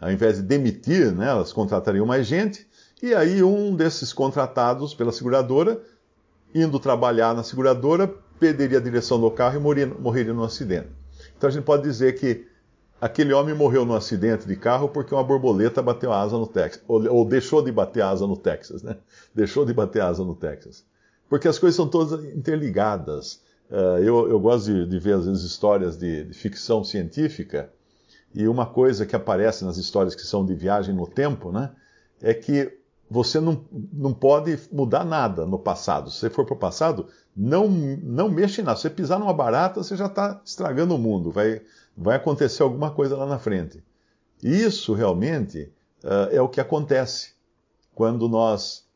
ao 0.00 0.10
invés 0.10 0.36
de 0.36 0.42
demitir, 0.42 1.12
né, 1.12 1.28
elas 1.28 1.52
contratariam 1.52 2.06
mais 2.06 2.26
gente, 2.26 2.66
e 3.02 3.14
aí 3.14 3.42
um 3.42 3.74
desses 3.74 4.12
contratados 4.12 4.94
pela 4.94 5.12
seguradora, 5.12 5.80
indo 6.54 6.78
trabalhar 6.78 7.34
na 7.34 7.42
seguradora, 7.42 8.08
perderia 8.38 8.78
a 8.78 8.82
direção 8.82 9.20
do 9.20 9.30
carro 9.30 9.56
e 9.56 9.60
morreria, 9.60 9.94
morreria 9.98 10.32
no 10.32 10.44
acidente. 10.44 10.88
Então 11.36 11.48
a 11.48 11.52
gente 11.52 11.64
pode 11.64 11.82
dizer 11.82 12.18
que 12.18 12.46
aquele 13.00 13.32
homem 13.32 13.54
morreu 13.54 13.84
num 13.84 13.94
acidente 13.94 14.46
de 14.46 14.56
carro 14.56 14.88
porque 14.88 15.14
uma 15.14 15.22
borboleta 15.22 15.82
bateu 15.82 16.12
a 16.12 16.20
asa 16.20 16.36
no 16.36 16.46
Texas, 16.46 16.82
ou, 16.88 17.06
ou 17.12 17.24
deixou 17.24 17.62
de 17.62 17.70
bater 17.70 18.02
a 18.02 18.10
asa 18.10 18.26
no 18.26 18.36
Texas, 18.36 18.82
né? 18.82 18.96
Deixou 19.34 19.64
de 19.64 19.72
bater 19.72 20.02
a 20.02 20.08
asa 20.08 20.24
no 20.24 20.34
Texas. 20.34 20.84
Porque 21.28 21.46
as 21.46 21.58
coisas 21.58 21.76
são 21.76 21.86
todas 21.86 22.24
interligadas. 22.34 23.42
Uh, 23.70 23.98
eu, 24.02 24.30
eu, 24.30 24.40
gosto 24.40 24.72
de, 24.72 24.86
de, 24.86 24.98
ver, 24.98 25.14
às 25.14 25.26
vezes, 25.26 25.44
histórias 25.44 25.96
de, 25.96 26.24
de, 26.24 26.34
ficção 26.34 26.82
científica, 26.82 27.70
e 28.34 28.46
uma 28.46 28.66
coisa 28.66 29.06
que 29.06 29.16
aparece 29.16 29.64
nas 29.64 29.76
histórias 29.76 30.14
que 30.14 30.22
são 30.22 30.44
de 30.44 30.54
viagem 30.54 30.94
no 30.94 31.06
tempo, 31.06 31.50
né? 31.50 31.72
É 32.20 32.34
que 32.34 32.78
você 33.10 33.40
não, 33.40 33.64
não 33.92 34.12
pode 34.12 34.58
mudar 34.70 35.04
nada 35.04 35.46
no 35.46 35.58
passado. 35.58 36.10
Se 36.10 36.18
você 36.18 36.30
for 36.30 36.44
para 36.44 36.54
o 36.54 36.58
passado, 36.58 37.08
não, 37.34 37.68
não 37.68 38.28
mexe 38.28 38.60
em 38.60 38.64
nada. 38.64 38.76
Se 38.76 38.82
você 38.82 38.90
pisar 38.90 39.18
numa 39.18 39.32
barata, 39.32 39.82
você 39.82 39.96
já 39.96 40.06
está 40.06 40.40
estragando 40.44 40.94
o 40.94 40.98
mundo. 40.98 41.30
Vai, 41.30 41.62
vai 41.96 42.16
acontecer 42.16 42.62
alguma 42.62 42.90
coisa 42.90 43.16
lá 43.16 43.24
na 43.24 43.38
frente. 43.38 43.82
E 44.42 44.50
isso 44.50 44.92
realmente 44.92 45.72
uh, 46.04 46.28
é 46.30 46.40
o 46.40 46.48
que 46.48 46.60
acontece 46.60 47.32
quando 47.94 48.28
nós 48.28 48.86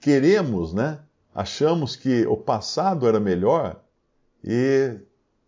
queremos, 0.00 0.74
né? 0.74 1.00
Achamos 1.34 1.96
que 1.96 2.26
o 2.26 2.36
passado 2.36 3.08
era 3.08 3.18
melhor 3.18 3.82
e 4.44 5.00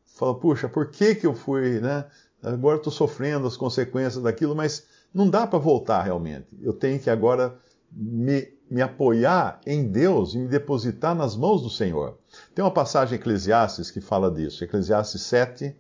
fala, 0.06 0.34
puxa, 0.34 0.68
por 0.68 0.90
que 0.90 1.14
que 1.14 1.26
eu 1.26 1.34
fui, 1.34 1.80
né? 1.80 2.06
Agora 2.42 2.76
estou 2.76 2.92
sofrendo 2.92 3.46
as 3.46 3.56
consequências 3.56 4.22
daquilo, 4.22 4.54
mas 4.54 4.86
não 5.12 5.28
dá 5.28 5.46
para 5.46 5.58
voltar 5.58 6.02
realmente. 6.02 6.46
Eu 6.60 6.72
tenho 6.72 7.00
que 7.00 7.10
agora 7.10 7.58
me, 7.90 8.48
me 8.70 8.82
apoiar 8.82 9.60
em 9.66 9.88
Deus 9.88 10.34
e 10.34 10.38
me 10.38 10.48
depositar 10.48 11.14
nas 11.14 11.36
mãos 11.36 11.62
do 11.62 11.70
Senhor. 11.70 12.18
Tem 12.54 12.64
uma 12.64 12.70
passagem 12.70 13.16
em 13.16 13.20
Eclesiastes 13.20 13.90
que 13.90 14.00
fala 14.00 14.30
disso. 14.30 14.62
Eclesiastes 14.62 15.22
7, 15.22 15.74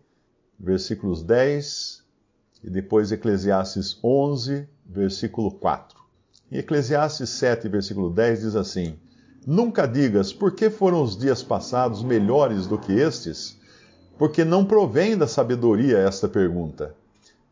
versículos 0.58 1.22
10 1.22 2.04
e 2.64 2.70
depois 2.70 3.12
Eclesiastes 3.12 3.98
11, 4.02 4.68
versículo 4.84 5.50
4. 5.52 5.98
Em 6.50 6.58
Eclesiastes 6.58 7.28
7, 7.30 7.68
versículo 7.68 8.10
10 8.10 8.40
diz 8.40 8.56
assim: 8.56 8.98
Nunca 9.46 9.86
digas, 9.86 10.32
por 10.32 10.52
que 10.52 10.70
foram 10.70 11.02
os 11.02 11.16
dias 11.16 11.42
passados 11.42 12.02
melhores 12.02 12.66
do 12.66 12.78
que 12.78 12.92
estes? 12.92 13.56
Porque 14.18 14.44
não 14.44 14.64
provém 14.64 15.16
da 15.16 15.26
sabedoria 15.26 15.98
esta 15.98 16.28
pergunta. 16.28 16.94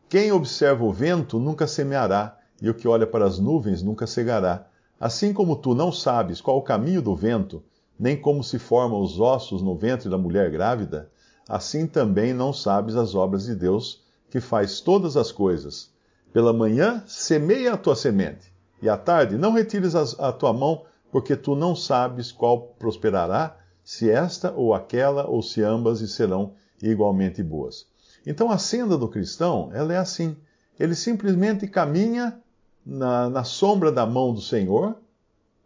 Quem 0.09 0.31
observa 0.31 0.83
o 0.83 0.91
vento 0.91 1.39
nunca 1.39 1.67
semeará, 1.67 2.37
e 2.61 2.69
o 2.69 2.73
que 2.73 2.87
olha 2.87 3.05
para 3.05 3.25
as 3.25 3.37
nuvens 3.37 3.81
nunca 3.81 4.07
cegará. 4.07 4.65
Assim 4.99 5.33
como 5.33 5.55
tu 5.55 5.75
não 5.75 5.91
sabes 5.91 6.39
qual 6.39 6.57
o 6.57 6.63
caminho 6.63 7.01
do 7.01 7.15
vento, 7.15 7.61
nem 7.99 8.19
como 8.19 8.43
se 8.43 8.57
formam 8.57 9.01
os 9.01 9.19
ossos 9.19 9.61
no 9.61 9.75
ventre 9.75 10.09
da 10.09 10.17
mulher 10.17 10.49
grávida, 10.49 11.09
assim 11.47 11.85
também 11.85 12.33
não 12.33 12.51
sabes 12.51 12.95
as 12.95 13.13
obras 13.13 13.45
de 13.45 13.55
Deus, 13.55 14.03
que 14.29 14.39
faz 14.39 14.79
todas 14.79 15.15
as 15.15 15.31
coisas. 15.31 15.89
Pela 16.33 16.51
manhã 16.51 17.03
semeia 17.07 17.73
a 17.73 17.77
tua 17.77 17.95
semente, 17.95 18.51
e 18.81 18.89
à 18.89 18.97
tarde 18.97 19.37
não 19.37 19.53
retires 19.53 19.95
a 19.95 20.31
tua 20.31 20.51
mão, 20.51 20.83
porque 21.11 21.35
tu 21.35 21.55
não 21.55 21.75
sabes 21.75 22.31
qual 22.31 22.61
prosperará, 22.79 23.57
se 23.85 24.09
esta 24.09 24.51
ou 24.51 24.73
aquela, 24.73 25.27
ou 25.29 25.43
se 25.43 25.61
ambas 25.61 26.01
e 26.01 26.07
serão 26.07 26.53
igualmente 26.81 27.43
boas. 27.43 27.85
Então 28.25 28.51
a 28.51 28.57
senda 28.57 28.97
do 28.97 29.07
cristão, 29.07 29.69
ela 29.71 29.93
é 29.93 29.97
assim. 29.97 30.35
Ele 30.79 30.95
simplesmente 30.95 31.67
caminha 31.67 32.41
na, 32.83 33.29
na 33.29 33.43
sombra 33.43 33.91
da 33.91 34.03
mão 34.03 34.33
do 34.33 34.41
Senhor, 34.41 34.95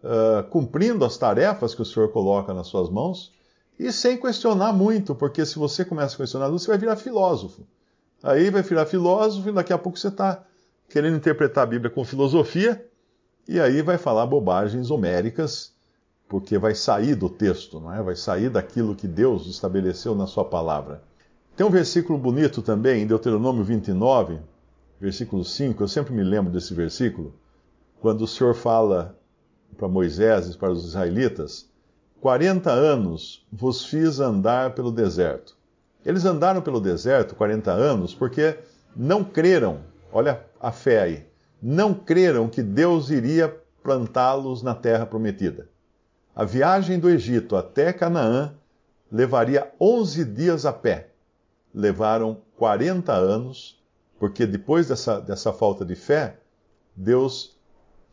uh, 0.04 0.44
cumprindo 0.50 1.06
as 1.06 1.18
tarefas 1.18 1.74
que 1.74 1.82
o 1.82 1.86
Senhor 1.86 2.12
coloca 2.12 2.54
nas 2.54 2.68
suas 2.68 2.90
mãos, 2.90 3.32
e 3.80 3.92
sem 3.94 4.18
questionar 4.18 4.74
muito, 4.74 5.16
porque 5.16 5.46
se 5.46 5.58
você 5.58 5.86
começa 5.86 6.16
a 6.16 6.18
questionar, 6.18 6.50
você 6.50 6.68
vai 6.68 6.78
virar 6.78 6.98
filósofo. 6.98 7.66
Aí 8.22 8.50
vai 8.50 8.62
virar 8.62 8.86
filósofo 8.86 9.48
e 9.48 9.54
daqui 9.54 9.72
a 9.72 9.78
pouco 9.78 9.98
você 9.98 10.10
está 10.10 10.44
querendo 10.90 11.16
interpretar 11.16 11.64
a 11.64 11.68
Bíblia 11.68 11.90
com 11.90 12.04
filosofia, 12.04 12.86
e 13.48 13.60
aí 13.60 13.82
vai 13.82 13.98
falar 13.98 14.26
bobagens 14.26 14.92
homéricas, 14.92 15.74
porque 16.30 16.60
vai 16.60 16.76
sair 16.76 17.16
do 17.16 17.28
texto, 17.28 17.80
não 17.80 17.92
é? 17.92 18.04
Vai 18.04 18.16
sair 18.16 18.52
daquilo 18.52 18.96
que 18.96 19.08
Deus 19.08 19.48
estabeleceu 19.48 20.14
na 20.14 20.28
sua 20.28 20.46
palavra. 20.46 21.02
Tem 21.58 21.66
um 21.66 21.72
versículo 21.72 22.20
bonito 22.20 22.62
também, 22.62 23.02
em 23.02 23.08
Deuteronômio 23.08 23.64
29, 23.64 24.38
versículo 25.02 25.44
5, 25.44 25.82
eu 25.82 25.88
sempre 25.88 26.14
me 26.14 26.24
lembro 26.24 26.54
desse 26.54 26.72
versículo, 26.74 27.34
quando 28.00 28.22
o 28.22 28.28
Senhor 28.28 28.54
fala 28.54 29.18
para 29.76 29.88
Moisés 29.88 30.48
e 30.48 30.58
para 30.58 30.72
os 30.72 30.86
israelitas, 30.86 31.68
40 32.22 32.70
anos 32.70 33.46
vos 33.52 33.84
fiz 33.86 34.20
andar 34.20 34.76
pelo 34.76 34.92
deserto. 34.92 35.58
Eles 36.06 36.26
andaram 36.26 36.62
pelo 36.62 36.80
deserto 36.80 37.36
40 37.36 37.72
anos 37.72 38.14
porque 38.14 38.58
não 38.96 39.24
creram, 39.24 39.80
olha 40.14 40.46
a 40.60 40.72
fé 40.72 41.02
aí, 41.02 41.26
não 41.62 41.94
creram 41.94 42.48
que 42.48 42.62
Deus 42.62 43.10
iria 43.10 43.54
plantá-los 43.82 44.62
na 44.62 44.76
terra 44.76 45.06
prometida. 45.06 45.68
A 46.36 46.46
viagem 46.46 47.00
do 47.00 47.10
Egito 47.10 47.56
até 47.56 47.92
Canaã 47.92 48.54
levaria 49.12 49.72
11 49.80 50.26
dias 50.26 50.66
a 50.66 50.72
pé. 50.72 51.12
Levaram 51.74 52.42
40 52.58 53.14
anos, 53.14 53.82
porque 54.18 54.46
depois 54.46 54.88
dessa, 54.88 55.20
dessa 55.20 55.52
falta 55.52 55.84
de 55.84 55.96
fé, 55.96 56.40
Deus 56.96 57.58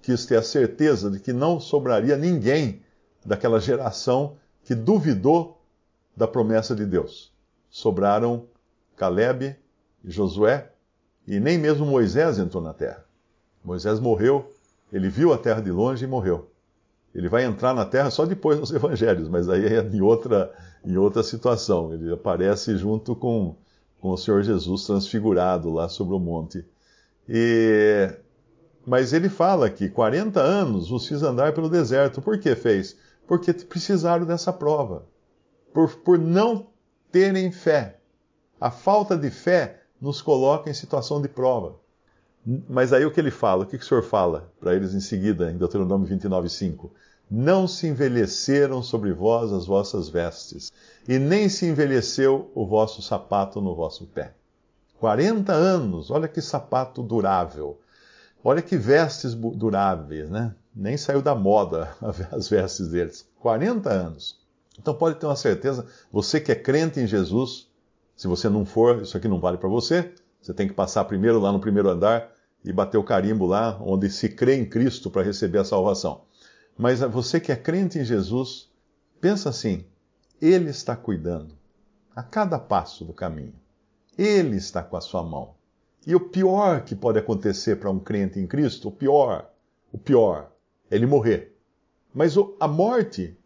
quis 0.02 0.24
ter 0.24 0.36
a 0.36 0.42
certeza 0.42 1.10
de 1.10 1.20
que 1.20 1.32
não 1.32 1.58
sobraria 1.58 2.16
ninguém 2.16 2.82
daquela 3.24 3.60
geração 3.60 4.36
que 4.62 4.74
duvidou 4.74 5.60
da 6.16 6.26
promessa 6.26 6.74
de 6.74 6.86
Deus. 6.86 7.32
Sobraram 7.68 8.46
Caleb 8.96 9.56
e 10.04 10.10
Josué, 10.10 10.70
e 11.26 11.40
nem 11.40 11.58
mesmo 11.58 11.84
Moisés 11.84 12.38
entrou 12.38 12.62
na 12.62 12.72
terra. 12.72 13.04
Moisés 13.64 13.98
morreu, 13.98 14.52
ele 14.92 15.08
viu 15.08 15.32
a 15.32 15.38
terra 15.38 15.60
de 15.60 15.70
longe 15.70 16.04
e 16.04 16.08
morreu. 16.08 16.50
Ele 17.16 17.28
vai 17.28 17.44
entrar 17.44 17.74
na 17.74 17.84
terra 17.84 18.10
só 18.10 18.26
depois 18.26 18.58
nos 18.58 18.70
evangelhos, 18.74 19.28
mas 19.28 19.48
aí 19.48 19.66
é 19.66 19.80
em 19.80 20.00
outra, 20.00 20.52
em 20.84 20.96
outra 20.96 21.22
situação. 21.22 21.92
Ele 21.92 22.12
aparece 22.12 22.76
junto 22.76 23.16
com, 23.16 23.56
com 24.00 24.10
o 24.10 24.16
Senhor 24.16 24.42
Jesus 24.42 24.86
transfigurado 24.86 25.72
lá 25.72 25.88
sobre 25.88 26.14
o 26.14 26.18
monte. 26.18 26.64
E, 27.28 28.08
mas 28.86 29.12
ele 29.12 29.28
fala 29.28 29.68
que 29.70 29.88
40 29.88 30.40
anos 30.40 30.92
os 30.92 31.06
fiz 31.08 31.22
andar 31.22 31.52
pelo 31.52 31.68
deserto. 31.68 32.20
Por 32.20 32.38
que 32.38 32.54
fez? 32.54 32.96
porque 33.26 33.52
precisaram 33.52 34.24
dessa 34.24 34.52
prova, 34.52 35.04
por, 35.72 35.96
por 35.96 36.18
não 36.18 36.68
terem 37.10 37.50
fé. 37.50 37.98
A 38.60 38.70
falta 38.70 39.16
de 39.16 39.30
fé 39.30 39.82
nos 40.00 40.22
coloca 40.22 40.70
em 40.70 40.74
situação 40.74 41.20
de 41.20 41.28
prova. 41.28 41.78
Mas 42.68 42.92
aí 42.92 43.04
o 43.04 43.10
que 43.10 43.18
ele 43.18 43.32
fala? 43.32 43.64
O 43.64 43.66
que, 43.66 43.76
que 43.76 43.84
o 43.84 43.86
Senhor 43.86 44.04
fala 44.04 44.52
para 44.60 44.72
eles 44.72 44.94
em 44.94 45.00
seguida, 45.00 45.50
em 45.50 45.56
Deuteronômio 45.56 46.06
29, 46.06 46.48
5? 46.48 46.92
Não 47.28 47.66
se 47.66 47.88
envelheceram 47.88 48.84
sobre 48.84 49.12
vós 49.12 49.52
as 49.52 49.66
vossas 49.66 50.08
vestes, 50.08 50.70
e 51.08 51.18
nem 51.18 51.48
se 51.48 51.66
envelheceu 51.66 52.48
o 52.54 52.64
vosso 52.64 53.02
sapato 53.02 53.60
no 53.60 53.74
vosso 53.74 54.06
pé. 54.06 54.32
40 55.00 55.52
anos, 55.52 56.08
olha 56.08 56.28
que 56.28 56.40
sapato 56.40 57.02
durável. 57.02 57.80
Olha 58.44 58.62
que 58.62 58.76
vestes 58.76 59.34
duráveis, 59.34 60.30
né? 60.30 60.54
Nem 60.72 60.96
saiu 60.96 61.20
da 61.20 61.34
moda 61.34 61.96
as 62.30 62.48
vestes 62.48 62.88
deles. 62.88 63.28
40 63.40 63.90
anos. 63.90 64.38
Então 64.78 64.94
pode 64.94 65.16
ter 65.16 65.26
uma 65.26 65.34
certeza, 65.34 65.84
você 66.12 66.40
que 66.40 66.52
é 66.52 66.54
crente 66.54 67.00
em 67.00 67.08
Jesus, 67.08 67.66
se 68.14 68.28
você 68.28 68.48
não 68.48 68.64
for, 68.64 69.02
isso 69.02 69.16
aqui 69.16 69.26
não 69.26 69.40
vale 69.40 69.56
para 69.56 69.68
você, 69.68 70.12
você 70.40 70.54
tem 70.54 70.68
que 70.68 70.74
passar 70.74 71.04
primeiro 71.06 71.40
lá 71.40 71.50
no 71.50 71.58
primeiro 71.58 71.88
andar 71.88 72.35
e 72.66 72.72
bater 72.72 72.98
o 72.98 73.04
carimbo 73.04 73.46
lá 73.46 73.78
onde 73.80 74.10
se 74.10 74.28
crê 74.28 74.56
em 74.56 74.64
Cristo 74.64 75.10
para 75.10 75.22
receber 75.22 75.58
a 75.58 75.64
salvação. 75.64 76.22
Mas 76.76 77.00
você 77.00 77.40
que 77.40 77.52
é 77.52 77.56
crente 77.56 77.98
em 77.98 78.04
Jesus, 78.04 78.68
pensa 79.20 79.48
assim: 79.48 79.84
Ele 80.40 80.70
está 80.70 80.94
cuidando 80.94 81.54
a 82.14 82.22
cada 82.22 82.58
passo 82.58 83.04
do 83.04 83.12
caminho. 83.12 83.54
Ele 84.18 84.56
está 84.56 84.82
com 84.82 84.96
a 84.96 85.00
sua 85.00 85.22
mão. 85.22 85.54
E 86.06 86.14
o 86.14 86.20
pior 86.20 86.82
que 86.82 86.94
pode 86.94 87.18
acontecer 87.18 87.76
para 87.76 87.90
um 87.90 87.98
crente 87.98 88.38
em 88.38 88.46
Cristo, 88.46 88.88
o 88.88 88.92
pior, 88.92 89.50
o 89.92 89.98
pior, 89.98 90.52
é 90.90 90.94
ele 90.94 91.06
morrer. 91.06 91.56
Mas 92.14 92.34
a 92.60 92.68
morte 92.68 93.36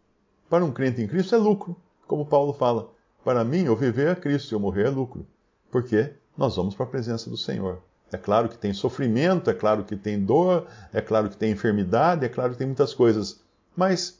para 0.49 0.63
um 0.63 0.71
crente 0.71 1.01
em 1.01 1.07
Cristo 1.07 1.35
é 1.35 1.37
lucro, 1.37 1.75
como 2.07 2.25
Paulo 2.25 2.53
fala. 2.53 2.89
Para 3.23 3.43
mim, 3.43 3.65
eu 3.65 3.75
viver 3.75 4.07
é 4.07 4.15
Cristo 4.15 4.51
e 4.51 4.55
eu 4.55 4.59
morrer 4.59 4.87
é 4.87 4.89
lucro. 4.89 5.25
Porque 5.69 6.13
nós 6.37 6.55
vamos 6.55 6.75
para 6.75 6.85
a 6.85 6.89
presença 6.89 7.29
do 7.29 7.37
Senhor. 7.37 7.81
É 8.11 8.17
claro 8.17 8.49
que 8.49 8.57
tem 8.57 8.73
sofrimento, 8.73 9.49
é 9.49 9.53
claro 9.53 9.83
que 9.83 9.95
tem 9.95 10.19
dor, 10.19 10.67
é 10.91 11.01
claro 11.01 11.29
que 11.29 11.37
tem 11.37 11.51
enfermidade, 11.51 12.25
é 12.25 12.29
claro 12.29 12.51
que 12.51 12.57
tem 12.57 12.67
muitas 12.67 12.93
coisas. 12.93 13.39
Mas, 13.75 14.19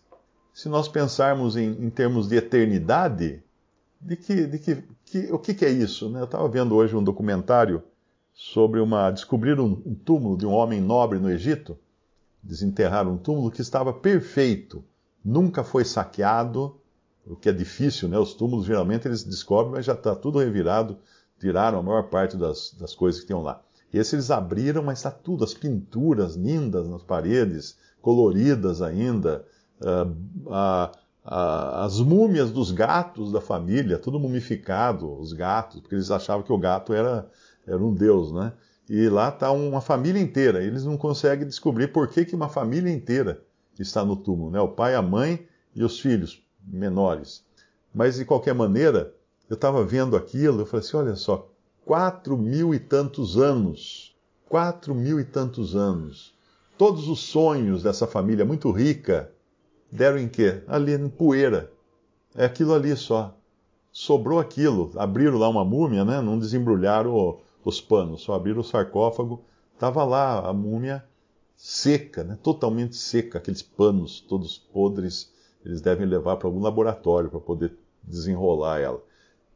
se 0.54 0.70
nós 0.70 0.88
pensarmos 0.88 1.58
em, 1.58 1.72
em 1.72 1.90
termos 1.90 2.30
de 2.30 2.38
eternidade, 2.38 3.44
de 4.00 4.16
que, 4.16 4.48
de 4.48 4.60
que, 4.60 4.84
que 5.06 5.34
o 5.34 5.38
que, 5.38 5.54
que, 5.54 5.66
é 5.66 5.70
isso? 5.70 6.10
Né? 6.10 6.22
Eu 6.22 6.26
estava 6.26 6.48
vendo 6.48 6.74
hoje 6.74 6.96
um 6.96 7.04
documentário 7.04 7.84
sobre 8.34 8.80
uma. 8.80 9.12
descobrir 9.12 9.60
um, 9.60 9.82
um 9.86 9.94
túmulo 9.94 10.38
de 10.38 10.46
um 10.46 10.54
homem 10.54 10.80
nobre 10.80 11.20
no 11.20 11.30
Egito. 11.30 11.78
Desenterraram 12.42 13.14
um 13.14 13.18
túmulo 13.18 13.52
que 13.52 13.62
estava 13.62 13.94
perfeito, 13.94 14.84
nunca 15.24 15.64
foi 15.64 15.86
saqueado, 15.86 16.76
o 17.28 17.36
que 17.36 17.50
é 17.50 17.52
difícil, 17.52 18.10
né? 18.10 18.18
Os 18.18 18.34
túmulos 18.34 18.66
geralmente 18.66 19.08
eles 19.08 19.24
descobrem, 19.24 19.74
mas 19.74 19.86
já 19.86 19.94
está 19.94 20.16
tudo 20.16 20.40
revirado, 20.40 20.98
tiraram 21.40 21.78
a 21.78 21.84
maior 21.84 22.04
parte 22.10 22.36
das, 22.36 22.74
das 22.74 22.96
coisas 22.96 23.22
que 23.22 23.28
tinham 23.28 23.44
lá. 23.44 23.62
E 23.94 23.98
eles 23.98 24.32
abriram, 24.32 24.82
mas 24.82 25.00
está 25.00 25.12
tudo, 25.12 25.44
as 25.44 25.54
pinturas 25.54 26.36
lindas 26.36 26.88
nas 26.88 27.04
paredes, 27.04 27.78
coloridas 28.02 28.82
ainda, 28.82 29.46
uh, 29.82 30.92
as 31.24 32.00
múmias 32.00 32.52
dos 32.52 32.72
gatos 32.72 33.32
da 33.32 33.42
família, 33.42 34.00
tudo 34.00 34.20
mumificado, 34.20 35.20
os 35.20 35.34
gatos, 35.34 35.82
porque 35.82 35.96
eles 35.96 36.10
achavam 36.10 36.44
que 36.44 36.54
o 36.54 36.58
gato 36.58 36.94
era, 36.94 37.30
era 37.68 37.78
um 37.78 37.94
deus, 37.94 38.32
né? 38.32 38.54
E 38.90 39.08
lá 39.08 39.30
está 39.30 39.52
uma 39.52 39.82
família 39.82 40.22
inteira, 40.22 40.64
eles 40.64 40.84
não 40.84 40.98
conseguem 40.98 41.48
descobrir 41.48 41.90
por 41.90 42.08
que, 42.08 42.26
que 42.26 42.36
uma 42.36 42.50
família 42.50 42.92
inteira 42.92 43.44
está 43.80 44.04
no 44.04 44.16
túmulo, 44.16 44.52
né? 44.52 44.60
O 44.60 44.70
pai, 44.70 44.96
a 44.96 45.02
mãe 45.02 45.46
e 45.76 45.84
os 45.84 46.00
filhos 46.00 46.42
menores. 46.66 47.44
Mas, 47.94 48.16
de 48.16 48.26
qualquer 48.26 48.54
maneira, 48.54 49.14
eu 49.50 49.56
estava 49.56 49.84
vendo 49.84 50.16
aquilo, 50.16 50.62
eu 50.62 50.66
falei 50.66 50.86
assim, 50.86 50.98
olha 50.98 51.16
só, 51.16 51.51
quatro 51.86 52.38
mil 52.38 52.74
e 52.74 52.80
tantos 52.80 53.38
anos. 53.38 54.16
Quatro 54.48 54.94
mil 54.94 55.20
e 55.20 55.24
tantos 55.24 55.76
anos. 55.76 56.34
Todos 56.78 57.08
os 57.08 57.20
sonhos 57.20 57.84
dessa 57.84 58.08
família 58.08 58.46
muito 58.46 58.72
rica 58.72 59.32
deram 59.92 60.18
em 60.18 60.28
quê? 60.28 60.64
Ali 60.68 60.94
em 60.94 61.10
poeira. 61.10 61.72
É 62.36 62.46
aquilo 62.46 62.74
ali 62.74 62.96
só. 62.96 63.36
Sobrou 63.92 64.40
aquilo. 64.40 64.92
Abriram 64.96 65.38
lá 65.38 65.50
uma 65.50 65.66
múmia, 65.66 66.06
né? 66.06 66.22
Não 66.22 66.40
desembrulharam 66.40 67.40
os 67.64 67.82
panos, 67.82 68.22
só 68.22 68.34
abriram 68.34 68.62
o 68.62 68.64
sarcófago. 68.64 69.44
Estava 69.74 70.04
lá 70.04 70.48
a 70.48 70.54
múmia 70.54 71.04
seca, 71.56 72.24
né? 72.24 72.38
totalmente 72.42 72.96
seca, 72.96 73.38
aqueles 73.38 73.62
panos 73.62 74.22
todos 74.22 74.58
podres. 74.58 75.32
Eles 75.64 75.82
devem 75.82 76.08
levar 76.08 76.38
para 76.38 76.48
algum 76.48 76.62
laboratório 76.62 77.30
para 77.30 77.40
poder 77.40 77.74
desenrolar 78.02 78.80
ela. 78.80 79.04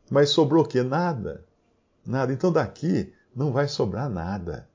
Mas 0.09 0.29
sobrou 0.29 0.63
o 0.63 0.67
quê? 0.67 0.83
Nada. 0.83 1.43
Nada. 2.05 2.31
Então 2.31 2.51
daqui 2.51 3.13
não 3.35 3.51
vai 3.51 3.67
sobrar 3.67 4.09
nada. 4.09 4.69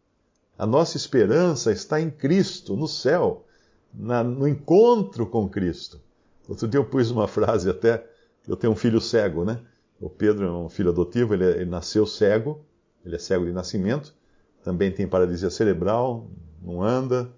A 0.58 0.66
nossa 0.66 0.96
esperança 0.96 1.72
está 1.72 2.00
em 2.00 2.10
Cristo, 2.10 2.76
no 2.76 2.86
céu, 2.86 3.46
na, 3.94 4.22
no 4.22 4.46
encontro 4.46 5.26
com 5.26 5.48
Cristo. 5.48 6.00
Outro 6.48 6.68
dia 6.68 6.78
eu 6.78 6.84
pus 6.84 7.10
uma 7.10 7.26
frase 7.26 7.70
até, 7.70 8.06
eu 8.46 8.56
tenho 8.56 8.72
um 8.72 8.76
filho 8.76 9.00
cego, 9.00 9.44
né? 9.44 9.60
O 10.00 10.10
Pedro 10.10 10.46
é 10.46 10.52
um 10.52 10.68
filho 10.68 10.90
adotivo, 10.90 11.32
ele, 11.32 11.44
é, 11.44 11.50
ele 11.52 11.70
nasceu 11.70 12.06
cego, 12.06 12.64
ele 13.04 13.16
é 13.16 13.18
cego 13.18 13.46
de 13.46 13.52
nascimento, 13.52 14.14
também 14.62 14.90
tem 14.90 15.06
paralisia 15.06 15.50
cerebral, 15.50 16.30
não 16.60 16.82
anda, 16.82 17.30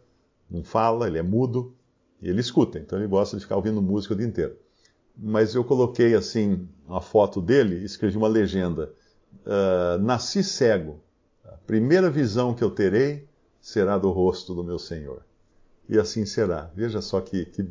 não 0.51 0.65
fala, 0.65 1.07
ele 1.07 1.19
é 1.19 1.23
mudo, 1.23 1.75
e 2.21 2.29
ele 2.29 2.41
escuta, 2.41 2.79
então 2.79 2.99
ele 2.99 3.09
gosta 3.09 3.37
de 3.37 3.43
ficar 3.43 3.57
ouvindo 3.57 3.83
música 3.83 4.15
o 4.15 4.17
dia 4.17 4.27
inteiro. 4.27 4.57
Mas 5.17 5.55
eu 5.55 5.63
coloquei 5.63 6.15
assim 6.15 6.69
uma 6.87 7.01
foto 7.01 7.41
dele 7.41 7.81
e 7.81 7.85
escrevi 7.85 8.17
uma 8.17 8.29
legenda 8.29 8.93
uh, 9.47 10.03
nasci 10.03 10.43
cego. 10.43 11.01
A 11.45 11.57
primeira 11.67 12.11
visão 12.11 12.55
que 12.55 12.63
eu 12.63 12.71
terei 12.71 13.27
será 13.61 13.99
do 13.99 14.11
rosto 14.11 14.55
do 14.55 14.65
meu 14.65 14.79
Senhor. 14.79 15.23
E 15.89 15.99
assim 15.99 16.25
será. 16.25 16.71
Veja 16.75 17.01
só 17.01 17.21
que, 17.21 17.45
que, 17.47 17.67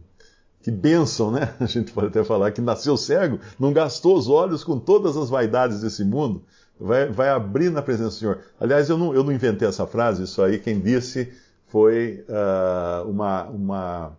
que 0.62 0.71
bênção, 0.71 1.32
né? 1.32 1.56
A 1.60 1.65
gente 1.65 1.91
pode 1.91 2.08
até 2.08 2.24
falar 2.24 2.52
que 2.52 2.62
nasceu 2.62 2.95
cego, 2.95 3.39
não 3.60 3.74
gastou 3.74 4.17
os 4.17 4.28
olhos 4.28 4.63
com 4.63 4.80
todas 4.80 5.17
as 5.17 5.30
vaidades 5.30 5.82
desse 5.82 6.04
mundo, 6.04 6.43
vai, 6.80 7.10
vai 7.10 7.30
abrir 7.30 7.69
na 7.69 7.82
presença 7.82 8.10
do 8.10 8.15
Senhor. 8.15 8.39
Aliás, 8.60 8.89
eu 8.89 8.97
não, 8.97 9.13
eu 9.13 9.24
não 9.24 9.32
inventei 9.32 9.67
essa 9.67 9.86
frase, 9.86 10.24
isso 10.24 10.41
aí 10.41 10.60
quem 10.60 10.80
disse 10.80 11.34
foi 11.67 12.26
uh, 12.28 13.10
uma, 13.10 13.43
uma, 13.45 14.17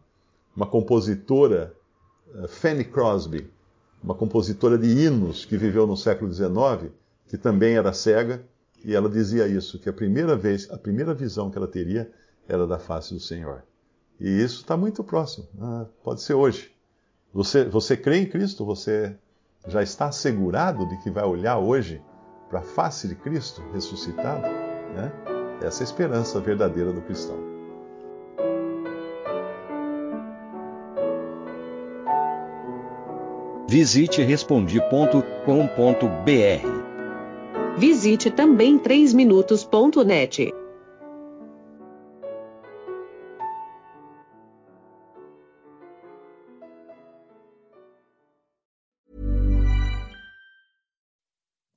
uma 0.56 0.66
compositora, 0.66 1.74
uh, 2.34 2.48
Fanny 2.48 2.84
Crosby, 2.84 3.50
uma 4.02 4.14
compositora 4.14 4.78
de 4.78 4.88
hinos 4.88 5.44
que 5.44 5.56
viveu 5.56 5.86
no 5.86 5.96
século 5.96 6.32
XIX 6.32 6.92
que 7.32 7.38
também 7.38 7.78
era 7.78 7.94
cega, 7.94 8.44
e 8.84 8.94
ela 8.94 9.08
dizia 9.08 9.48
isso, 9.48 9.78
que 9.78 9.88
a 9.88 9.92
primeira 9.92 10.36
vez, 10.36 10.70
a 10.70 10.76
primeira 10.76 11.14
visão 11.14 11.50
que 11.50 11.56
ela 11.56 11.66
teria 11.66 12.12
era 12.46 12.66
da 12.66 12.78
face 12.78 13.14
do 13.14 13.20
Senhor. 13.20 13.62
E 14.20 14.28
isso 14.28 14.60
está 14.60 14.76
muito 14.76 15.02
próximo, 15.02 15.48
ah, 15.58 15.86
pode 16.04 16.20
ser 16.20 16.34
hoje. 16.34 16.70
Você, 17.32 17.64
você 17.64 17.96
crê 17.96 18.18
em 18.18 18.26
Cristo? 18.26 18.66
Você 18.66 19.16
já 19.66 19.82
está 19.82 20.08
assegurado 20.08 20.86
de 20.86 20.98
que 20.98 21.10
vai 21.10 21.24
olhar 21.24 21.56
hoje 21.56 22.02
para 22.50 22.58
a 22.58 22.62
face 22.62 23.08
de 23.08 23.14
Cristo 23.14 23.62
ressuscitado? 23.72 24.42
Né? 24.42 25.10
Essa 25.62 25.82
é 25.82 25.84
a 25.84 25.88
esperança 25.88 26.38
verdadeira 26.38 26.92
do 26.92 27.00
cristão. 27.00 27.38
Visite 33.66 34.22
respondi.com.br 34.22 36.81
Visite 37.78 38.30
também 38.30 38.78
3minutos.net. 38.78 40.52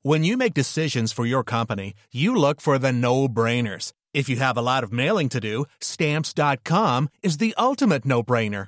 When 0.04 0.24
you 0.24 0.38
make 0.38 0.54
decisions 0.54 1.12
for 1.12 1.26
your 1.26 1.44
company, 1.44 1.96
you 2.12 2.36
look 2.36 2.62
for 2.62 2.78
the 2.78 2.92
no-brainers. 2.92 3.92
If 4.14 4.30
you 4.30 4.36
have 4.36 4.56
a 4.56 4.62
lot 4.62 4.84
of 4.84 4.94
mailing 4.94 5.30
to 5.30 5.40
do, 5.40 5.66
stamps.com 5.82 7.10
is 7.24 7.38
the 7.38 7.56
ultimate 7.58 8.06
no-brainer. 8.06 8.68